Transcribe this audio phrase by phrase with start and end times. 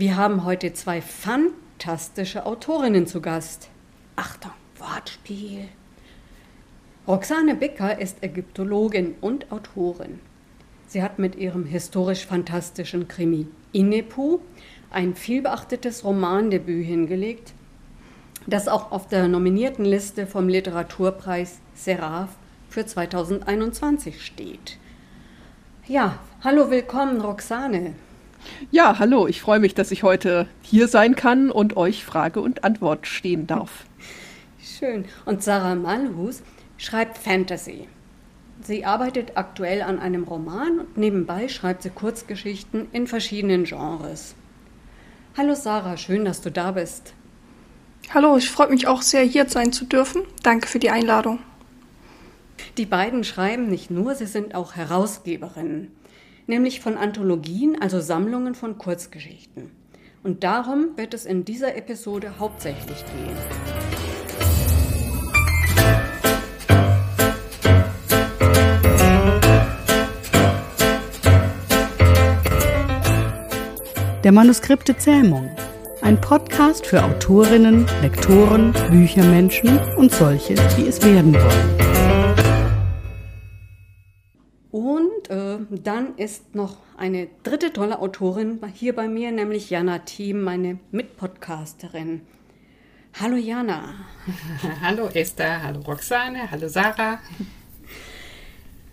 [0.00, 3.68] Wir haben heute zwei fantastische Autorinnen zu Gast.
[4.16, 5.68] Achtung, Wortspiel.
[7.06, 10.18] Roxane Bicker ist Ägyptologin und Autorin.
[10.86, 14.38] Sie hat mit ihrem historisch-fantastischen Krimi Inepu
[14.90, 17.52] ein vielbeachtetes Romandebüt hingelegt,
[18.46, 22.38] das auch auf der nominierten Liste vom Literaturpreis Seraph
[22.70, 24.78] für 2021 steht.
[25.86, 27.92] Ja, hallo, willkommen, Roxane.
[28.70, 32.64] Ja, hallo, ich freue mich, dass ich heute hier sein kann und euch Frage und
[32.64, 33.84] Antwort stehen darf.
[34.62, 35.04] Schön.
[35.24, 36.42] Und Sarah Malhus
[36.78, 37.88] schreibt Fantasy.
[38.62, 44.34] Sie arbeitet aktuell an einem Roman und nebenbei schreibt sie Kurzgeschichten in verschiedenen Genres.
[45.36, 47.14] Hallo Sarah, schön, dass du da bist.
[48.12, 50.22] Hallo, ich freue mich auch sehr, hier sein zu dürfen.
[50.42, 51.38] Danke für die Einladung.
[52.76, 55.92] Die beiden schreiben nicht nur, sie sind auch Herausgeberinnen,
[56.50, 59.70] nämlich von Anthologien, also Sammlungen von Kurzgeschichten.
[60.22, 63.36] Und darum wird es in dieser Episode hauptsächlich gehen.
[74.22, 75.48] Der Manuskripte Zähmung.
[76.02, 82.09] Ein Podcast für Autorinnen, Lektoren, Büchermenschen und solche, die es werden wollen.
[84.70, 90.42] Und äh, dann ist noch eine dritte tolle Autorin hier bei mir, nämlich Jana Thiem,
[90.42, 92.20] meine Mitpodcasterin.
[93.20, 93.94] Hallo Jana.
[94.82, 97.18] hallo Esther, hallo Roxane, hallo Sarah.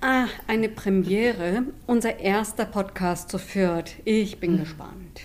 [0.02, 3.94] Ah, eine Premiere, unser erster Podcast zu Fürth.
[4.05, 4.59] Ich bin mhm.
[4.59, 5.22] gespannt.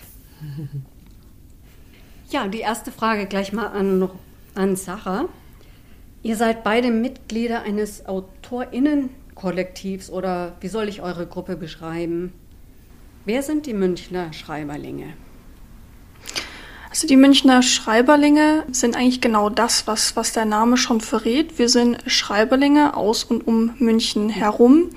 [2.29, 4.09] Ja, die erste Frage gleich mal an,
[4.53, 5.29] an Sarah.
[6.21, 8.05] Ihr seid beide Mitglieder eines
[9.33, 12.33] AutorInnen-Kollektivs oder wie soll ich eure Gruppe beschreiben?
[13.25, 15.13] Wer sind die Münchner Schreiberlinge?
[16.89, 21.57] Also die Münchner Schreiberlinge sind eigentlich genau das, was, was der Name schon verrät.
[21.57, 24.89] Wir sind Schreiberlinge aus und um München herum.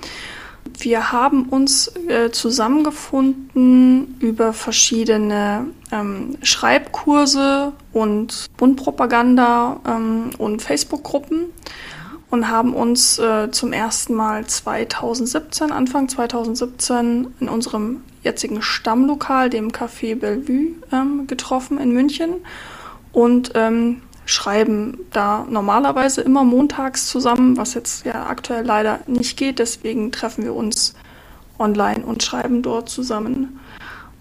[0.77, 11.45] Wir haben uns äh, zusammengefunden über verschiedene ähm, Schreibkurse und Bundpropaganda ähm, und Facebook-Gruppen
[12.29, 19.71] und haben uns äh, zum ersten Mal 2017, Anfang 2017, in unserem jetzigen Stammlokal, dem
[19.71, 22.35] Café Bellevue, ähm, getroffen in München
[23.13, 29.59] und ähm, schreiben da normalerweise immer montags zusammen, was jetzt ja aktuell leider nicht geht.
[29.59, 30.95] Deswegen treffen wir uns
[31.57, 33.59] online und schreiben dort zusammen.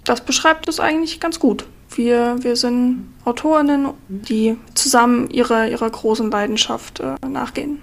[0.04, 1.66] Das beschreibt es eigentlich ganz gut.
[1.90, 7.82] Wir, wir sind Autorinnen, die zusammen ihrer, ihrer großen Leidenschaft äh, nachgehen.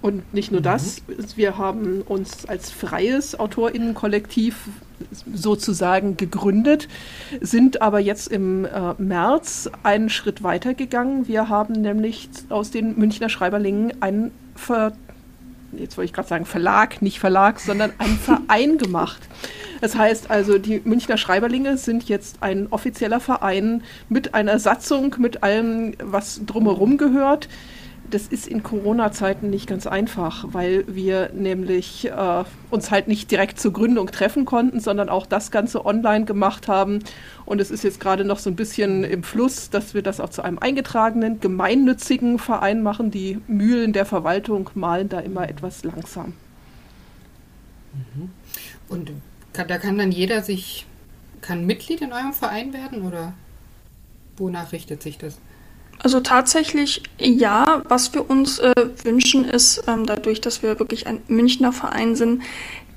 [0.00, 1.02] Und nicht nur das,
[1.34, 4.68] wir haben uns als freies Autorinnenkollektiv
[5.34, 6.88] sozusagen gegründet,
[7.40, 11.26] sind aber jetzt im äh, März einen Schritt weiter gegangen.
[11.26, 14.92] Wir haben nämlich aus den Münchner Schreiberlingen einen Ver
[15.72, 19.20] jetzt wollte ich gerade sagen Verlag, nicht Verlag, sondern einen Verein gemacht.
[19.80, 25.42] Das heißt also, die Münchner Schreiberlinge sind jetzt ein offizieller Verein mit einer Satzung, mit
[25.42, 27.48] allem, was drumherum gehört
[28.10, 33.60] das ist in Corona-Zeiten nicht ganz einfach, weil wir nämlich äh, uns halt nicht direkt
[33.60, 37.00] zur Gründung treffen konnten, sondern auch das Ganze online gemacht haben.
[37.44, 40.30] Und es ist jetzt gerade noch so ein bisschen im Fluss, dass wir das auch
[40.30, 43.10] zu einem eingetragenen, gemeinnützigen Verein machen.
[43.10, 46.34] Die Mühlen der Verwaltung malen da immer etwas langsam.
[47.92, 48.30] Mhm.
[48.88, 49.12] Und
[49.52, 50.86] da kann dann jeder sich,
[51.40, 53.34] kann Mitglied in eurem Verein werden oder
[54.36, 55.38] wonach richtet sich das?
[56.02, 57.82] Also tatsächlich ja.
[57.88, 58.72] Was wir uns äh,
[59.04, 62.42] wünschen, ist ähm, dadurch, dass wir wirklich ein Münchner Verein sind,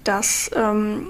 [0.04, 1.08] dass ähm,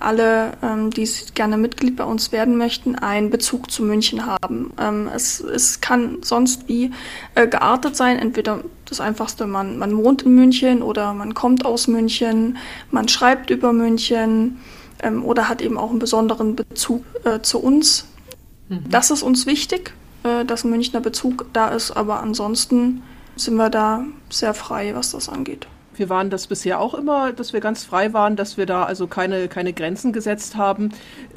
[0.00, 4.72] alle, ähm, die gerne Mitglied bei uns werden möchten, einen Bezug zu München haben.
[4.78, 6.90] Ähm, es, es kann sonst wie
[7.34, 8.18] äh, geartet sein.
[8.18, 12.56] Entweder das Einfachste, man, man wohnt in München oder man kommt aus München,
[12.90, 14.58] man schreibt über München
[15.02, 18.06] ähm, oder hat eben auch einen besonderen Bezug äh, zu uns.
[18.68, 18.84] Mhm.
[18.88, 19.92] Das ist uns wichtig
[20.24, 23.02] äh, dass ein Münchner Bezug da ist, aber ansonsten
[23.36, 25.66] sind wir da sehr frei, was das angeht.
[25.94, 29.06] Wir waren das bisher auch immer, dass wir ganz frei waren, dass wir da also
[29.06, 30.90] keine, keine Grenzen gesetzt haben.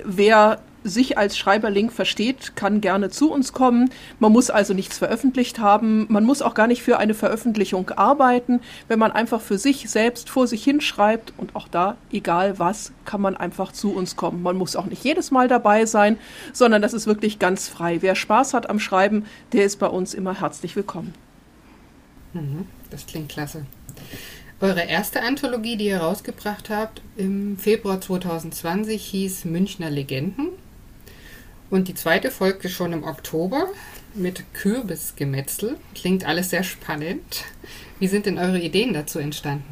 [0.03, 3.89] Wer sich als Schreiberling versteht, kann gerne zu uns kommen.
[4.19, 6.05] Man muss also nichts veröffentlicht haben.
[6.09, 8.61] Man muss auch gar nicht für eine Veröffentlichung arbeiten.
[8.87, 13.21] Wenn man einfach für sich selbst vor sich hinschreibt und auch da, egal was, kann
[13.21, 14.43] man einfach zu uns kommen.
[14.43, 16.17] Man muss auch nicht jedes Mal dabei sein,
[16.51, 18.01] sondern das ist wirklich ganz frei.
[18.01, 21.13] Wer Spaß hat am Schreiben, der ist bei uns immer herzlich willkommen.
[22.33, 23.65] Mhm, das klingt klasse.
[24.63, 30.52] Eure erste Anthologie, die ihr rausgebracht habt im Februar 2020, hieß Münchner Legenden.
[31.69, 33.67] Und die zweite folgte schon im Oktober
[34.13, 35.77] mit Kürbisgemetzel.
[35.95, 37.45] Klingt alles sehr spannend.
[37.99, 39.65] Wie sind denn eure Ideen dazu entstanden?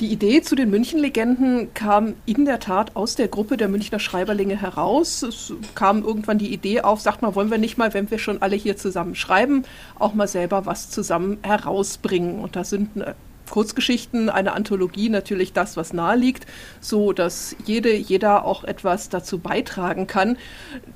[0.00, 4.60] Die Idee zu den München-Legenden kam in der Tat aus der Gruppe der Münchner Schreiberlinge
[4.60, 5.22] heraus.
[5.22, 8.40] Es kam irgendwann die Idee auf, sagt mal, wollen wir nicht mal, wenn wir schon
[8.40, 9.64] alle hier zusammen schreiben,
[9.98, 12.38] auch mal selber was zusammen herausbringen.
[12.38, 13.14] Und da sind äh,
[13.50, 16.46] Kurzgeschichten, eine Anthologie natürlich das, was nahe liegt,
[16.80, 20.36] so dass jede, jeder auch etwas dazu beitragen kann.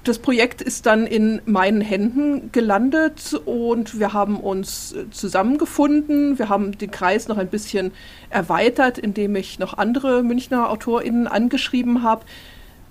[0.05, 6.39] Das Projekt ist dann in meinen Händen gelandet und wir haben uns zusammengefunden.
[6.39, 7.93] Wir haben den Kreis noch ein bisschen
[8.31, 12.25] erweitert, indem ich noch andere Münchner AutorInnen angeschrieben habe.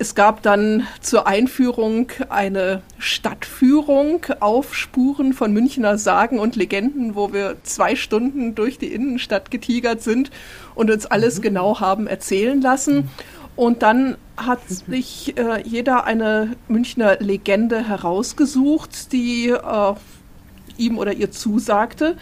[0.02, 7.34] Es gab dann zur Einführung eine Stadtführung auf Spuren von Münchner Sagen und Legenden, wo
[7.34, 10.32] wir zwei Stunden durch die Innenstadt getigert sind
[10.74, 11.42] und uns alles mhm.
[11.44, 13.12] genau haben erzählen lassen.
[13.56, 19.94] Und dann hat sich äh, jeder eine Münchner Legende herausgesucht, die äh,
[20.78, 22.18] ihm oder ihr zusagte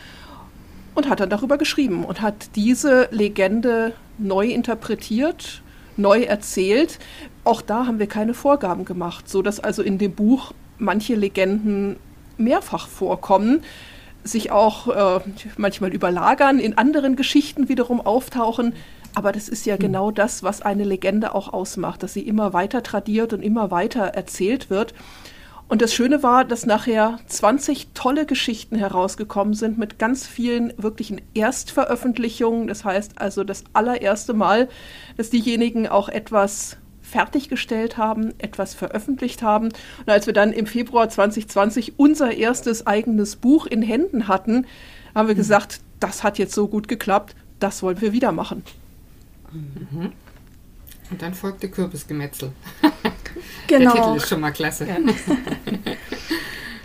[0.96, 5.62] und hat dann darüber geschrieben und hat diese Legende neu interpretiert
[6.00, 7.00] neu erzählt.
[7.44, 11.98] Auch da haben wir keine Vorgaben gemacht, so dass also in dem Buch manche Legenden
[12.38, 13.62] mehrfach vorkommen,
[14.24, 15.22] sich auch äh,
[15.58, 18.74] manchmal überlagern, in anderen Geschichten wiederum auftauchen.
[19.16, 19.82] Aber das ist ja hm.
[19.82, 24.02] genau das, was eine Legende auch ausmacht, dass sie immer weiter tradiert und immer weiter
[24.02, 24.94] erzählt wird.
[25.70, 31.22] Und das Schöne war, dass nachher 20 tolle Geschichten herausgekommen sind mit ganz vielen wirklichen
[31.36, 32.68] Erstveröffentlichungen.
[32.68, 34.68] Das heißt also das allererste Mal,
[35.16, 39.66] dass diejenigen auch etwas fertiggestellt haben, etwas veröffentlicht haben.
[39.66, 44.66] Und als wir dann im Februar 2020 unser erstes eigenes Buch in Händen hatten,
[45.14, 45.40] haben wir mhm.
[45.40, 48.64] gesagt, das hat jetzt so gut geklappt, das wollen wir wieder machen.
[49.52, 50.14] Mhm.
[51.12, 52.52] Und dann folgte Kürbisgemetzel.
[53.68, 53.94] Genau.
[53.94, 54.88] Der Titel ist schon mal klasse.
[54.88, 54.98] Ja,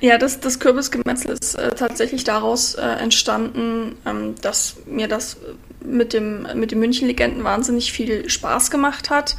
[0.01, 5.39] ja das, das Kürbisgemetzel ist äh, tatsächlich daraus äh, entstanden, ähm, dass mir das
[5.81, 9.37] mit dem, mit den München-Legenden wahnsinnig viel Spaß gemacht hat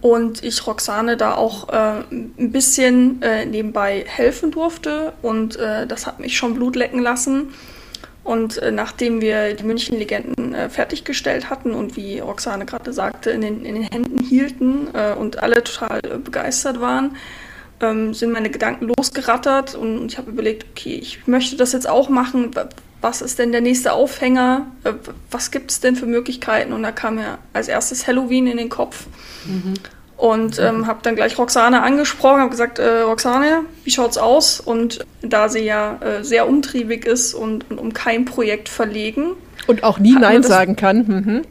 [0.00, 6.06] und ich Roxane da auch äh, ein bisschen äh, nebenbei helfen durfte und äh, das
[6.06, 7.54] hat mich schon Blut lecken lassen.
[8.28, 13.40] Und äh, nachdem wir die München-Legenden äh, fertiggestellt hatten und wie Roxane gerade sagte, in
[13.40, 17.16] den, in den Händen hielten äh, und alle total äh, begeistert waren,
[17.80, 22.10] ähm, sind meine Gedanken losgerattert und ich habe überlegt, okay, ich möchte das jetzt auch
[22.10, 22.50] machen.
[23.00, 24.66] Was ist denn der nächste Aufhänger?
[24.84, 24.92] Äh,
[25.30, 26.74] was gibt es denn für Möglichkeiten?
[26.74, 29.06] Und da kam mir als erstes Halloween in den Kopf.
[29.46, 29.72] Mhm.
[30.18, 34.58] Und ähm, habe dann gleich Roxane angesprochen, habe gesagt, äh, Roxane, wie schaut's aus?
[34.58, 39.34] Und da sie ja äh, sehr umtriebig ist und, und, um kein Projekt verlegen.
[39.68, 41.06] Und auch nie Nein sagen kann.
[41.06, 41.42] Mhm.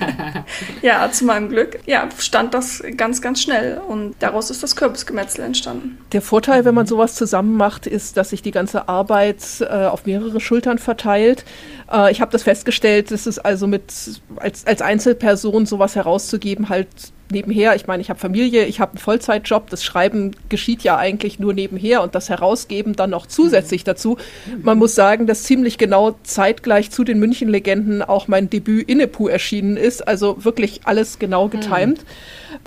[0.82, 1.80] ja, zu meinem Glück.
[1.84, 3.82] Ja, stand das ganz, ganz schnell.
[3.86, 5.98] Und daraus ist das Kürbisgemetzel entstanden.
[6.12, 10.06] Der Vorteil, wenn man sowas zusammen macht, ist, dass sich die ganze Arbeit äh, auf
[10.06, 11.44] mehrere Schultern verteilt.
[11.92, 13.92] Äh, ich habe das festgestellt, dass es also mit
[14.36, 16.88] als, als Einzelperson sowas herauszugeben halt
[17.30, 21.38] nebenher, ich meine, ich habe Familie, ich habe einen Vollzeitjob, das Schreiben geschieht ja eigentlich
[21.38, 24.16] nur nebenher und das Herausgeben dann noch zusätzlich dazu.
[24.62, 29.76] Man muss sagen, dass ziemlich genau zeitgleich zu den München-Legenden auch mein Debüt Innepu erschienen
[29.76, 32.04] ist, also wirklich alles genau getimt.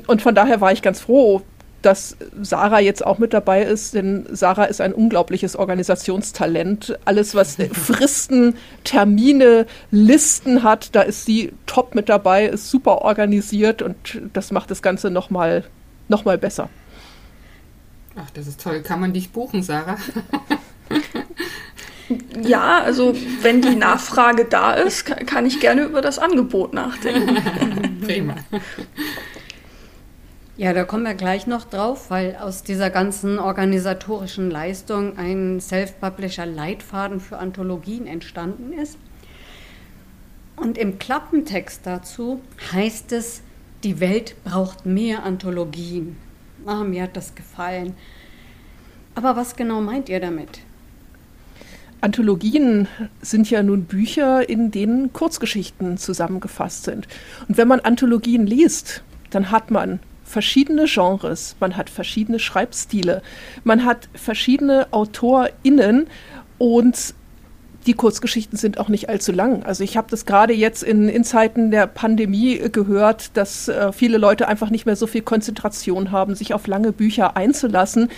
[0.08, 1.42] Und von daher war ich ganz froh,
[1.86, 6.98] dass Sarah jetzt auch mit dabei ist, denn Sarah ist ein unglaubliches Organisationstalent.
[7.06, 13.82] Alles, was Fristen, Termine, Listen hat, da ist sie top mit dabei, ist super organisiert
[13.82, 15.64] und das macht das Ganze nochmal
[16.08, 16.70] noch mal besser.
[18.16, 18.82] Ach, das ist toll.
[18.82, 19.98] Kann man dich buchen, Sarah?
[22.42, 28.02] Ja, also wenn die Nachfrage da ist, kann ich gerne über das Angebot nachdenken.
[28.06, 28.36] Prima.
[30.56, 37.20] Ja, da kommen wir gleich noch drauf, weil aus dieser ganzen organisatorischen Leistung ein Self-Publisher-Leitfaden
[37.20, 39.00] für Anthologien entstanden ist.
[40.56, 42.40] Und im Klappentext dazu
[42.72, 43.42] heißt es,
[43.84, 46.18] die Welt braucht mehr Anthologien.
[46.68, 47.96] Ah, mir hat das gefallen.
[49.16, 50.60] Aber was genau meint ihr damit?
[52.00, 52.88] Anthologien
[53.24, 57.08] sind ja nun Bücher, in denen Kurzgeschichten zusammengefasst sind.
[57.48, 60.00] Und wenn man Anthologien liest, dann hat man
[60.34, 63.22] verschiedene Genres, man hat verschiedene Schreibstile,
[63.64, 66.08] man hat verschiedene AutorInnen
[66.58, 67.14] und
[67.86, 69.64] die Kurzgeschichten sind auch nicht allzu lang.
[69.64, 74.18] Also ich habe das gerade jetzt in, in Zeiten der Pandemie gehört, dass äh, viele
[74.18, 78.10] Leute einfach nicht mehr so viel Konzentration haben, sich auf lange Bücher einzulassen.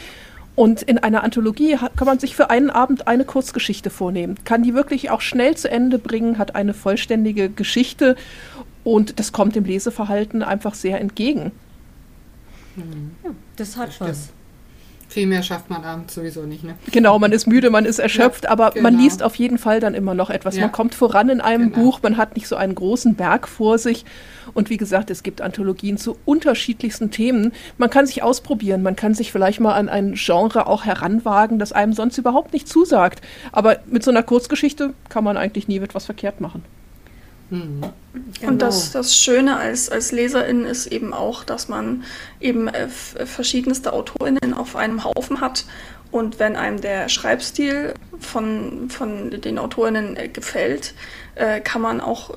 [0.56, 4.74] Und in einer Anthologie kann man sich für einen Abend eine Kurzgeschichte vornehmen, kann die
[4.74, 8.16] wirklich auch schnell zu Ende bringen, hat eine vollständige Geschichte
[8.86, 11.52] und das kommt dem Leseverhalten einfach sehr entgegen.
[13.24, 14.30] Ja, das hat das was.
[15.08, 16.64] viel mehr schafft man abends sowieso nicht.
[16.64, 16.76] Ne?
[16.92, 18.84] Genau, man ist müde, man ist erschöpft, Ja, aber genau.
[18.84, 20.56] man liest auf jeden Fall dann immer noch etwas.
[20.56, 20.62] Ja.
[20.64, 21.84] Man kommt voran in einem Genau.
[21.86, 24.04] Buch, man hat nicht so einen großen Berg vor sich.
[24.54, 27.54] Und wie gesagt, es gibt Anthologien zu unterschiedlichsten Themen.
[27.78, 31.72] Man kann sich ausprobieren, man kann sich vielleicht mal an ein Genre auch heranwagen, das
[31.72, 33.22] einem sonst überhaupt nicht zusagt.
[33.52, 36.64] Aber mit so einer Kurzgeschichte kann man eigentlich nie etwas verkehrt machen.
[37.50, 37.84] Mhm.
[38.48, 39.00] Und das, Genau.
[39.00, 42.04] das Schöne als, als Leserin ist eben auch, dass man
[42.40, 45.66] eben äh, verschiedenste AutorInnen auf einem Haufen hat.
[46.12, 50.94] Und wenn einem der Schreibstil von, von den AutorInnen äh, gefällt,
[51.36, 52.32] äh, kann man auch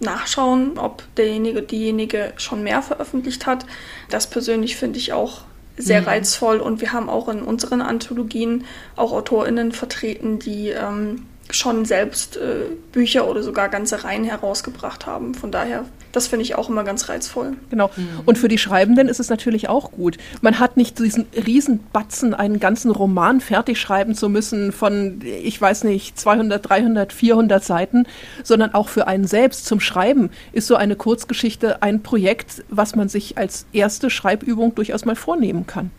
[0.00, 3.66] nachschauen, ob derjenige, diejenige schon mehr veröffentlicht hat.
[4.10, 5.40] Das persönlich finde ich auch
[5.76, 6.06] sehr Mhm.
[6.06, 6.58] reizvoll.
[6.58, 8.64] Und wir haben auch in unseren Anthologien
[8.94, 15.34] auch AutorInnen vertreten, die ähm, schon selbst äh, Bücher oder sogar ganze Reihen herausgebracht haben.
[15.34, 17.54] Von daher, das finde ich auch immer ganz reizvoll.
[17.70, 17.90] Genau.
[18.24, 20.16] Und für die Schreibenden ist es natürlich auch gut.
[20.40, 25.60] Man hat nicht diesen riesen Batzen, einen ganzen Roman fertig schreiben zu müssen von, ich
[25.60, 28.06] weiß nicht, 200, 300, 400 Seiten,
[28.42, 33.08] sondern auch für einen selbst zum Schreiben ist so eine Kurzgeschichte ein Projekt, was man
[33.08, 35.90] sich als erste Schreibübung durchaus mal vornehmen kann.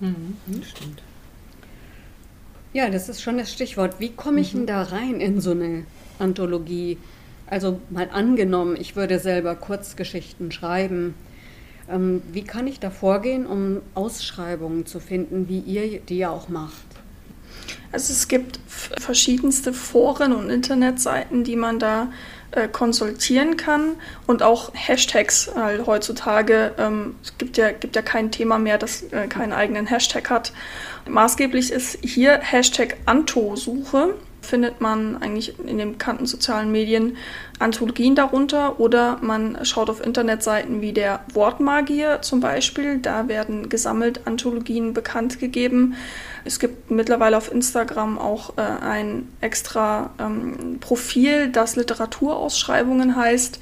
[0.00, 0.36] Mhm.
[0.62, 1.02] Stimmt.
[2.74, 3.96] Ja, das ist schon das Stichwort.
[3.98, 5.84] Wie komme ich denn da rein in so eine
[6.18, 6.96] Anthologie?
[7.46, 11.14] Also mal angenommen, ich würde selber Kurzgeschichten schreiben.
[11.90, 16.48] Ähm, wie kann ich da vorgehen, um Ausschreibungen zu finden, wie ihr die ja auch
[16.48, 16.86] macht?
[17.92, 22.10] Also es gibt verschiedenste Foren und Internetseiten, die man da
[22.52, 26.72] äh, konsultieren kann und auch Hashtags weil heutzutage.
[26.78, 30.52] Ähm, es gibt ja, gibt ja kein Thema mehr, das äh, keinen eigenen Hashtag hat.
[31.08, 34.14] Maßgeblich ist hier Hashtag Anto-Suche.
[34.42, 37.16] Findet man eigentlich in den bekannten sozialen Medien
[37.60, 42.98] Anthologien darunter oder man schaut auf Internetseiten wie der Wortmagier zum Beispiel.
[42.98, 45.94] Da werden gesammelt Anthologien bekannt gegeben.
[46.44, 53.60] Es gibt mittlerweile auf Instagram auch äh, ein extra ähm, Profil, das Literaturausschreibungen heißt,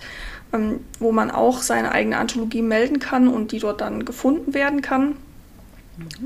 [0.55, 4.81] ähm, wo man auch seine eigene Anthologie melden kann und die dort dann gefunden werden
[4.81, 5.17] kann.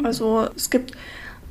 [0.02, 0.92] Also es gibt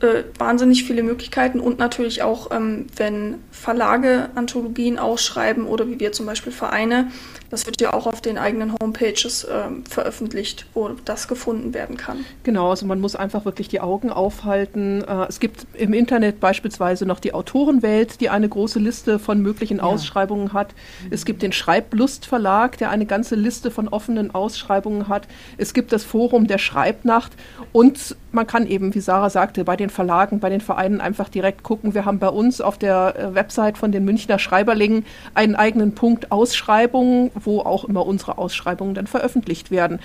[0.04, 6.12] äh, wahnsinnig viele Möglichkeiten und natürlich auch, ähm, wenn Verlage Anthologien ausschreiben oder wie wir
[6.12, 7.12] zum Beispiel Vereine,
[7.54, 12.26] das wird ja auch auf den eigenen Homepages ähm, veröffentlicht, wo das gefunden werden kann.
[12.42, 15.04] Genau, also man muss einfach wirklich die Augen aufhalten.
[15.04, 19.80] Äh, Es gibt im Internet beispielsweise noch die Autorenwelt, die eine große Liste von möglichen
[19.80, 20.74] Ausschreibungen hat.
[21.12, 25.28] Es gibt den Schreiblust Verlag, der eine ganze Liste von offenen Ausschreibungen hat.
[25.58, 27.34] Es gibt das Forum der Schreibnacht
[27.72, 31.62] und man kann eben, wie Sarah sagte, bei den Verlagen, bei den Vereinen einfach direkt
[31.62, 31.94] gucken.
[31.94, 35.06] Wir haben bei uns auf der äh, Website von den Münchner Schreiberlingen
[35.36, 40.00] einen eigenen Punkt Ausschreibungen, wo auch immer unsere Ausschreibungen dann veröffentlicht werden.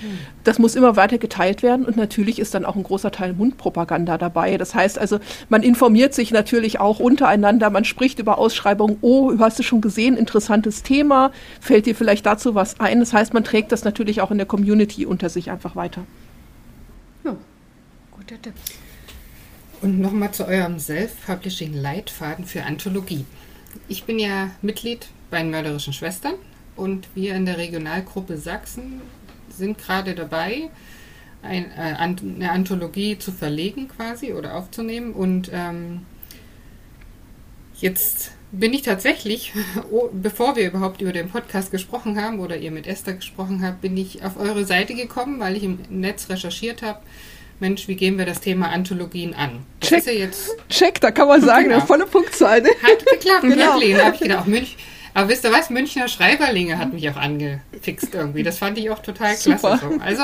[0.45, 4.19] Das muss immer weiter geteilt werden und natürlich ist dann auch ein großer Teil Mundpropaganda
[4.19, 4.57] dabei.
[4.59, 5.19] Das heißt also,
[5.49, 10.17] man informiert sich natürlich auch untereinander, man spricht über Ausschreibungen, oh, hast du schon gesehen,
[10.17, 13.01] interessantes Thema, fällt dir vielleicht dazu was ein?
[13.01, 16.03] Das heißt, man trägt das natürlich auch in der Community unter sich einfach weiter.
[17.25, 17.37] Ja,
[18.11, 18.55] guter Tipp.
[19.81, 23.25] Und nochmal zu eurem Self-Publishing-Leitfaden für Anthologie.
[23.87, 26.35] Ich bin ja Mitglied bei den Mörderischen Schwestern
[26.79, 29.01] und wir in der Regionalgruppe Sachsen
[29.51, 30.71] sind gerade dabei,
[31.43, 35.13] ein, äh, eine Anthologie zu verlegen quasi oder aufzunehmen.
[35.13, 36.03] Und ähm,
[37.81, 39.53] jetzt bin ich tatsächlich,
[39.91, 43.81] oh, bevor wir überhaupt über den Podcast gesprochen haben oder ihr mit Esther gesprochen habt,
[43.81, 47.01] bin ich auf eure Seite gekommen, weil ich im Netz recherchiert habe.
[47.61, 49.65] Mensch, wie gehen wir das Thema Anthologien an?
[49.81, 50.07] Das Check.
[50.07, 51.79] ja jetzt Check, da kann man sagen, Genau.
[51.79, 52.63] eine volle Punktzahl.
[52.63, 52.69] ne?
[52.83, 53.81] hat geklappt, Genau.
[53.81, 54.77] Da habe ich gedacht, Münch,
[55.19, 55.69] aber wisst ihr was?
[55.69, 58.45] Münchner Schreiberlinge hat mich auch angefixt irgendwie.
[58.45, 59.59] Das fand ich auch total klasse.
[59.59, 59.81] Super.
[59.83, 60.01] So.
[60.01, 60.23] Also,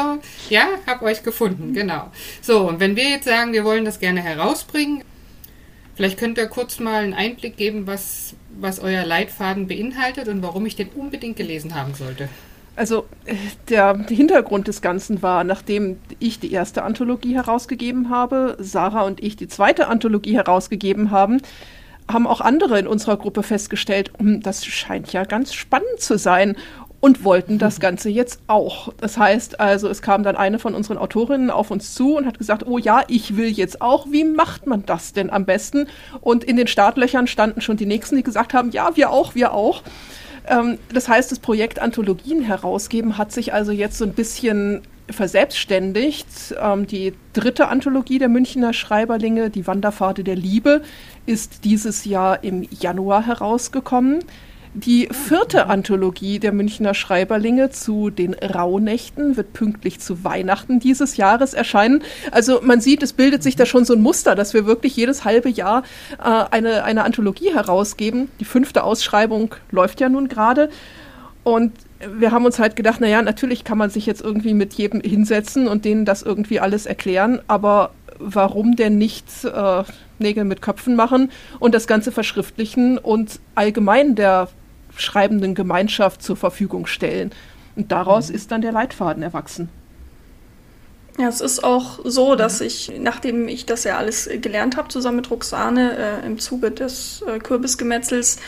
[0.51, 2.13] ja, hab euch gefunden, genau.
[2.41, 5.03] So, und wenn wir jetzt sagen, wir wollen das gerne herausbringen,
[5.97, 10.65] vielleicht könnt ihr kurz mal einen Einblick geben, was, was euer Leitfaden beinhaltet und warum
[10.65, 12.29] ich den unbedingt gelesen haben sollte.
[12.77, 13.35] Also äh,
[13.69, 19.35] der Hintergrund des Ganzen war, nachdem ich die erste Anthologie herausgegeben habe, Sarah und ich
[19.35, 21.43] die zweite Anthologie herausgegeben haben,
[22.11, 26.57] haben auch andere in unserer Gruppe festgestellt, "Hm, das scheint ja ganz spannend zu sein
[27.05, 28.91] und wollten das Ganze jetzt auch.
[28.99, 32.39] Das heißt also, es kam dann eine von unseren Autorinnen auf uns zu und hat
[32.39, 34.07] gesagt, oh ja, ich will jetzt auch.
[34.11, 35.87] Wie macht man das denn am besten?
[36.23, 39.53] Und in den Startlöchern standen schon die Nächsten, die gesagt haben, ja, wir auch, wir
[39.53, 39.83] auch.
[40.49, 44.81] Ähm, das heißt, das Projekt Anthologien herausgeben hat sich also jetzt so ein bisschen
[45.11, 46.55] verselbstständigt.
[46.61, 50.83] Ähm, die dritte Anthologie der Münchner Schreiberlinge, die Wanderpfade der Liebe,
[51.27, 54.21] ist dieses Jahr im Januar herausgekommen.
[54.77, 61.55] Die vierte Anthologie der Münchner Schreiberlinge zu den Rauhnächten wird pünktlich zu Weihnachten dieses Jahres
[61.55, 62.03] erscheinen.
[62.33, 65.25] Also man sieht, es bildet sich da schon so ein Muster, dass wir wirklich jedes
[65.25, 65.85] halbe Jahr
[66.19, 68.33] äh, eine, eine Anthologie herausgeben.
[68.41, 70.71] Die fünfte Ausschreibung läuft ja nun gerade.
[71.45, 71.73] Und
[72.13, 75.69] wir haben uns halt gedacht, naja, natürlich kann man sich jetzt irgendwie mit jedem hinsetzen
[75.69, 79.83] und denen das irgendwie alles erklären, aber warum denn nicht äh,
[80.19, 84.49] Nägel mit Köpfen machen und das Ganze verschriftlichen und allgemein der
[84.97, 87.33] schreibenden Gemeinschaft zur Verfügung stellen.
[87.77, 88.37] Und daraus mhm.
[88.37, 89.69] ist dann der Leitfaden erwachsen.
[91.19, 95.17] Ja, es ist auch so, dass ich, nachdem ich das ja alles gelernt habe, zusammen
[95.17, 98.39] mit Roxane äh, im Zuge des äh, Kürbisgemetzels,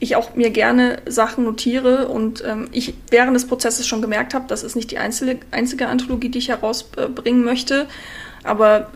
[0.00, 4.46] ich auch mir gerne Sachen notiere und ähm, ich während des Prozesses schon gemerkt habe,
[4.48, 7.86] das ist nicht die einzige, einzige Anthologie, die ich herausbringen möchte.
[8.42, 8.90] Aber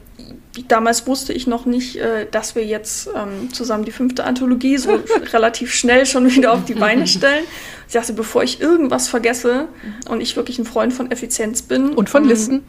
[0.67, 4.99] damals wusste ich noch nicht, äh, dass wir jetzt ähm, zusammen die fünfte Anthologie so
[5.33, 7.45] relativ schnell schon wieder auf die Beine stellen.
[7.87, 9.69] Ich dachte, bevor ich irgendwas vergesse
[10.09, 11.91] und ich wirklich ein Freund von Effizienz bin.
[11.91, 12.65] Und von ähm, Listen.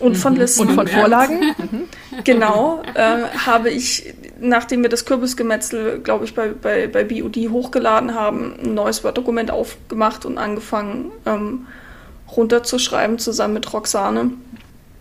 [0.00, 0.40] Und von mhm.
[0.40, 0.68] Listen.
[0.68, 1.54] Und von Vorlagen.
[2.24, 2.82] genau.
[2.94, 8.54] Äh, habe ich, nachdem wir das Kürbisgemetzel, glaube ich, bei, bei, bei BOD hochgeladen haben,
[8.62, 11.66] ein neues Word-Dokument aufgemacht und angefangen ähm,
[12.34, 14.32] runterzuschreiben, zusammen mit Roxane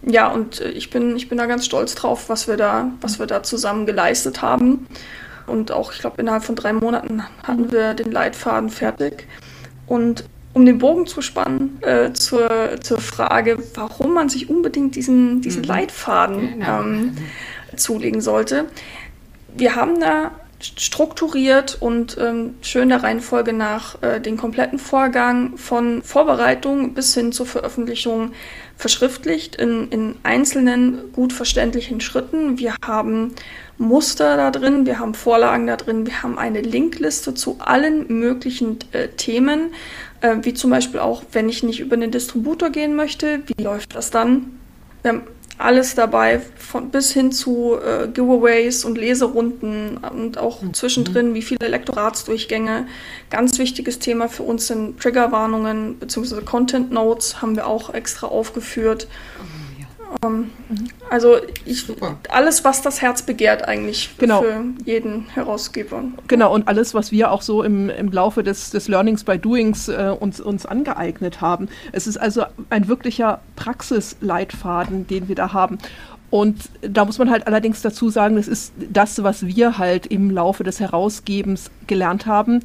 [0.01, 3.19] ja, und äh, ich bin, ich bin da ganz stolz drauf, was wir da, was
[3.19, 4.87] wir da zusammen geleistet haben.
[5.47, 9.27] Und auch, ich glaube, innerhalb von drei Monaten hatten wir den Leitfaden fertig.
[9.87, 15.41] Und um den Bogen zu spannen äh, zur, zur Frage, warum man sich unbedingt diesen,
[15.41, 15.67] diesen mhm.
[15.67, 16.81] Leitfaden genau.
[16.81, 17.17] ähm,
[17.75, 18.65] zulegen sollte.
[19.53, 26.01] Wir haben da strukturiert und ähm, schön der Reihenfolge nach äh, den kompletten Vorgang von
[26.01, 28.31] Vorbereitung bis hin zur Veröffentlichung
[28.77, 32.57] verschriftlicht in, in einzelnen gut verständlichen Schritten.
[32.57, 33.33] Wir haben
[33.77, 38.79] Muster da drin, wir haben Vorlagen da drin, wir haben eine Linkliste zu allen möglichen
[38.91, 39.73] äh, Themen,
[40.21, 43.95] äh, wie zum Beispiel auch, wenn ich nicht über den Distributor gehen möchte, wie läuft
[43.95, 44.59] das dann?
[45.01, 45.23] Wir haben
[45.57, 50.73] alles dabei, von, bis hin zu äh, Giveaways und Leserunden und auch mhm.
[50.73, 52.87] zwischendrin, wie viele Lektoratsdurchgänge.
[53.29, 56.41] Ganz wichtiges Thema für uns sind Triggerwarnungen bzw.
[56.41, 59.07] Content Notes haben wir auch extra aufgeführt.
[59.41, 59.58] Mhm.
[60.23, 60.49] Ähm,
[61.09, 61.85] also ich,
[62.29, 64.41] alles, was das Herz begehrt eigentlich genau.
[64.41, 66.03] für jeden Herausgeber.
[66.27, 69.87] Genau, und alles, was wir auch so im, im Laufe des, des Learnings by Doings
[69.87, 71.69] äh, uns, uns angeeignet haben.
[71.91, 75.77] Es ist also ein wirklicher Praxisleitfaden, den wir da haben.
[76.31, 80.29] Und da muss man halt allerdings dazu sagen, das ist das, was wir halt im
[80.29, 82.61] Laufe des Herausgebens gelernt haben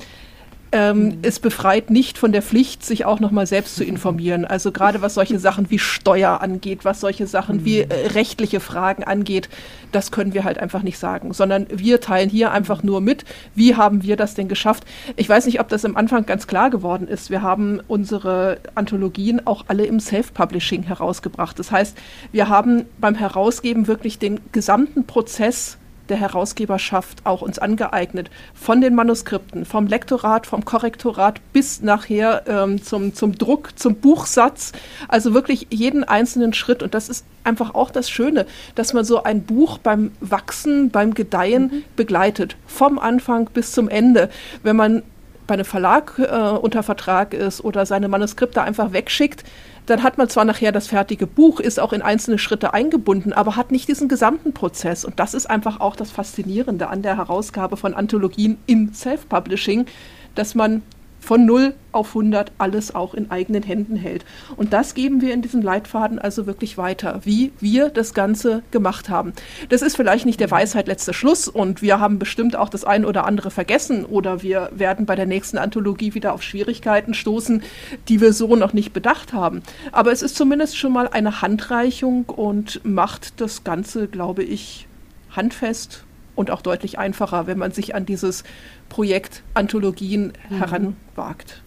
[0.75, 1.19] ähm, mhm.
[1.23, 4.45] es befreit nicht von der Pflicht, sich auch nochmal selbst zu informieren.
[4.45, 7.65] Also gerade was solche Sachen wie Steuer angeht, was solche Sachen mhm.
[7.65, 9.49] wie äh, rechtliche Fragen angeht,
[9.93, 13.77] das können wir halt einfach nicht sagen, sondern wir teilen hier einfach nur mit, wie
[13.77, 14.85] haben wir das denn geschafft.
[15.15, 17.31] Ich weiß nicht, ob das am Anfang ganz klar geworden ist.
[17.31, 21.57] Wir haben unsere Anthologien auch alle im Self-Publishing herausgebracht.
[21.57, 21.97] Das heißt,
[22.33, 28.31] wir haben beim Herausgeben wirklich den gesamten Prozess der Herausgeberschaft auch uns angeeignet.
[28.55, 34.73] Von den Manuskripten, vom Lektorat, vom Korrektorat bis nachher ähm, zum, zum Druck, zum Buchsatz.
[35.09, 36.83] Also wirklich jeden einzelnen Schritt.
[36.83, 41.15] Und das ist einfach auch das Schöne, dass man so ein Buch beim Wachsen, beim
[41.15, 41.85] Gedeihen mhm.
[41.97, 42.57] begleitet.
[42.67, 44.29] Vom Anfang bis zum Ende.
[44.63, 45.03] Wenn man
[45.47, 49.45] bei einem Verlag äh, unter Vertrag ist oder seine Manuskripte einfach wegschickt,
[49.87, 53.57] dann hat man zwar nachher das fertige Buch, ist auch in einzelne Schritte eingebunden, aber
[53.57, 55.05] hat nicht diesen gesamten Prozess.
[55.05, 59.87] Und das ist einfach auch das Faszinierende an der Herausgabe von Anthologien im Self-Publishing,
[60.35, 60.83] dass man
[61.25, 64.25] von 0 auf 100 alles auch in eigenen Händen hält.
[64.57, 69.09] Und das geben wir in diesem Leitfaden also wirklich weiter, wie wir das Ganze gemacht
[69.09, 69.33] haben.
[69.71, 73.05] Das ist vielleicht nicht der Weisheit letzter Schluss und wir haben bestimmt auch das ein
[73.05, 77.63] oder andere vergessen oder wir werden bei der nächsten Anthologie wieder auf Schwierigkeiten stoßen,
[78.09, 79.63] die wir so noch nicht bedacht haben.
[79.93, 84.87] Aber es ist zumindest schon mal eine Handreichung und macht das Ganze, glaube ich,
[85.31, 88.45] handfest und auch deutlich einfacher, wenn man sich an dieses
[88.89, 90.57] Projekt Anthologien mhm.
[90.57, 91.63] heranwagt.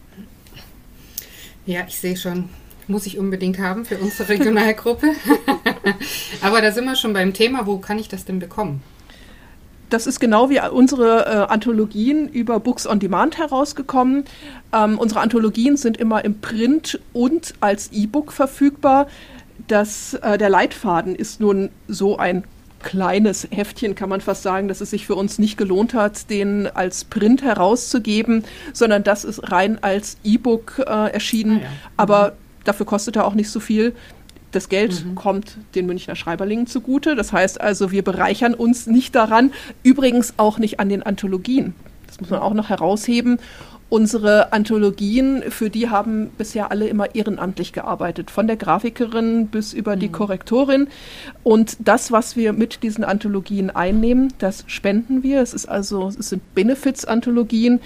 [1.65, 2.49] Ja, ich sehe schon,
[2.88, 5.08] muss ich unbedingt haben für unsere Regionalgruppe.
[6.41, 8.82] Aber da sind wir schon beim Thema, wo kann ich das denn bekommen?
[9.89, 14.25] Das ist genau wie unsere äh, Anthologien über Books on Demand herausgekommen.
[14.73, 19.08] Ähm, unsere Anthologien sind immer im Print und als E-Book verfügbar.
[19.67, 22.43] Das, äh, der Leitfaden ist nun so ein
[22.82, 26.68] kleines Heftchen, kann man fast sagen, dass es sich für uns nicht gelohnt hat, den
[26.68, 31.58] als Print herauszugeben, sondern das ist rein als E-Book äh, erschienen.
[31.58, 31.70] Ah, ja.
[31.98, 32.63] Aber mhm.
[32.66, 33.94] dafür kostet er auch nicht so viel.
[34.52, 35.16] Das Geld mhm.
[35.16, 37.16] kommt den Münchner Schreiberlingen zugute.
[37.16, 39.52] Das heißt also, wir bereichern uns nicht daran,
[39.84, 41.74] übrigens auch nicht an den Anthologien.
[42.08, 43.40] das muss man auch noch herausheben,
[43.89, 49.95] Unsere Anthologien, für die haben bisher alle immer ehrenamtlich gearbeitet, von der Grafikerin bis über
[49.95, 50.12] die mhm.
[50.12, 50.88] Korrektorin.
[51.43, 55.41] Und das, was wir mit diesen Anthologien einnehmen, das spenden wir.
[55.41, 57.80] Es ist also, es sind Benefits-Anthologien.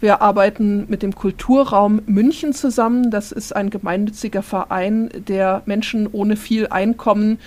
[0.00, 3.10] Wir arbeiten mit dem Kulturraum München zusammen.
[3.10, 7.38] Das ist ein gemeinnütziger Verein, der Menschen ohne viel Einkommen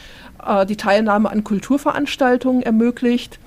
[0.45, 3.39] äh, die Teilnahme an Kulturveranstaltungen ermöglicht.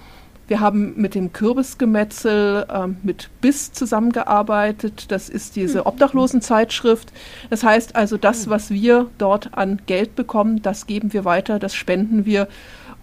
[0.48, 5.12] Wir haben mit dem Kürbisgemetzel äh, mit BIS zusammengearbeitet.
[5.12, 5.86] Das ist diese hm.
[5.86, 7.12] Obdachlosenzeitschrift.
[7.50, 8.50] Das heißt also, das, hm.
[8.50, 12.48] was wir dort an Geld bekommen, das geben wir weiter, das spenden wir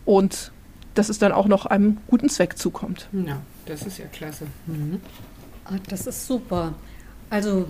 [0.05, 0.51] und
[0.95, 3.09] dass es dann auch noch einem guten Zweck zukommt.
[3.11, 4.47] Ja, das ist ja klasse.
[4.65, 5.01] Mhm.
[5.65, 6.73] Ah, das ist super.
[7.29, 7.67] Also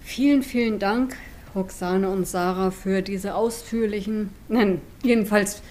[0.00, 1.16] vielen, vielen Dank,
[1.54, 5.62] Roxane und Sarah, für diese ausführlichen, nein, jedenfalls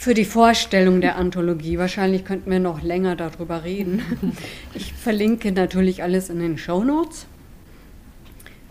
[0.00, 1.76] für die Vorstellung der Anthologie.
[1.76, 4.02] Wahrscheinlich könnten wir noch länger darüber reden.
[4.74, 7.26] Ich verlinke natürlich alles in den Show Notes.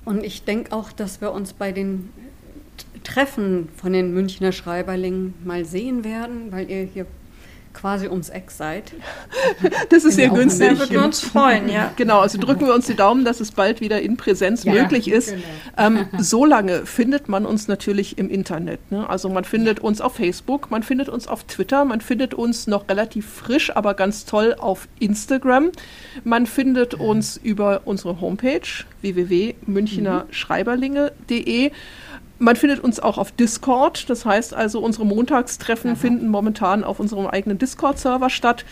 [0.05, 2.09] Und ich denke auch, dass wir uns bei den
[3.03, 7.05] Treffen von den Münchner Schreiberlingen mal sehen werden, weil ihr hier
[7.73, 8.93] quasi ums Eck seid.
[9.89, 10.69] Das ist sehr günstig.
[10.69, 11.91] Da würden wir uns freuen, ja.
[11.95, 15.09] Genau, also drücken wir uns die Daumen, dass es bald wieder in Präsenz ja, möglich
[15.09, 15.31] ist.
[15.31, 15.43] Genau.
[15.77, 18.91] Ähm, so lange findet man uns natürlich im Internet.
[18.91, 19.09] Ne?
[19.09, 22.89] Also man findet uns auf Facebook, man findet uns auf Twitter, man findet uns noch
[22.89, 25.71] relativ frisch, aber ganz toll auf Instagram.
[26.23, 28.61] Man findet uns über unsere Homepage
[29.01, 31.71] www.münchnerschreiberlinge.de.
[32.39, 34.09] Man findet uns auch auf Discord.
[34.09, 35.99] Das heißt also, unsere Montagstreffen Aha.
[35.99, 38.65] finden momentan auf unserem eigenen Discord-Server statt.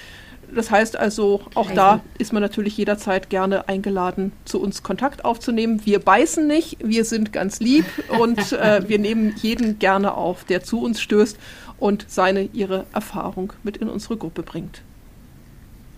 [0.54, 5.82] Das heißt also, auch da ist man natürlich jederzeit gerne eingeladen, zu uns Kontakt aufzunehmen.
[5.86, 7.86] Wir beißen nicht, wir sind ganz lieb
[8.20, 11.38] und äh, wir nehmen jeden gerne auf, der zu uns stößt
[11.80, 14.82] und seine, ihre Erfahrung mit in unsere Gruppe bringt.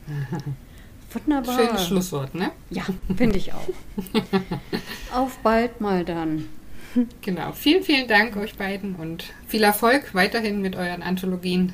[1.14, 1.60] Wunderbar.
[1.60, 2.52] Schönes Schlusswort, ne?
[2.70, 2.84] Ja,
[3.16, 3.68] finde ich auch.
[5.16, 6.46] Auf bald mal dann.
[7.22, 7.52] Genau.
[7.54, 11.74] Vielen, vielen Dank euch beiden und viel Erfolg weiterhin mit euren Anthologien.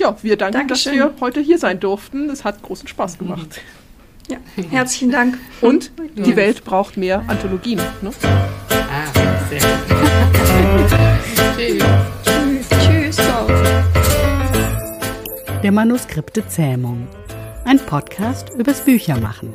[0.00, 0.98] Ja, wir danken, Dankeschön.
[0.98, 2.30] dass wir heute hier sein durften.
[2.30, 3.60] Es hat großen Spaß gemacht.
[4.28, 4.38] Ja,
[4.70, 5.38] herzlichen Dank.
[5.60, 7.80] Und die Welt braucht mehr Anthologien.
[8.02, 8.10] Ne?
[8.70, 10.90] Ah, sehr gut.
[11.56, 12.68] Tschüss.
[12.76, 13.16] Tschüss.
[13.16, 13.16] Tschüss.
[15.62, 17.08] Der Manuskripte Zähmung.
[17.64, 19.52] Ein Podcast übers Büchermachen.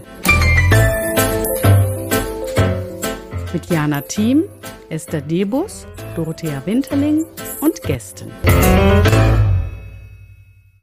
[3.53, 4.43] Mit Jana Thiem,
[4.89, 5.85] Esther Debus,
[6.15, 7.25] Dorothea Winterling
[7.61, 8.31] und Gästen.